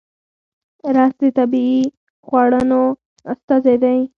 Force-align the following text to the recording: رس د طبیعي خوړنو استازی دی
رس 0.95 1.13
د 1.21 1.23
طبیعي 1.37 1.81
خوړنو 2.25 2.83
استازی 3.31 3.75
دی 3.83 3.99